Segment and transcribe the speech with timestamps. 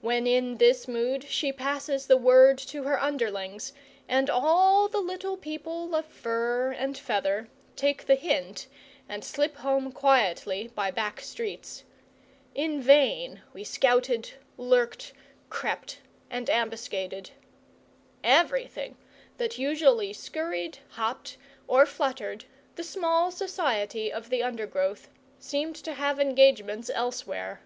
[0.00, 3.74] When in this mood she passes the word to her underlings,
[4.08, 8.66] and all the little people of fur and feather take the hint
[9.10, 11.84] and slip home quietly by back streets.
[12.54, 15.12] In vain we scouted, lurked,
[15.50, 15.98] crept,
[16.30, 17.32] and ambuscaded.
[18.24, 18.96] Everything
[19.36, 22.46] that usually scurried, hopped, or fluttered
[22.76, 27.60] the small society of the undergrowth seemed to have engagements elsewhere.